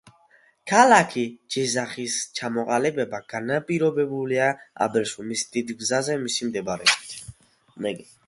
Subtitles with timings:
[0.69, 1.23] ქალაქი
[1.55, 4.49] ჯიზახის ჩამოყალიბება განპირობებულია
[4.87, 8.13] აბრეშუმის დიდ გზაზე მისი მდებარეობით.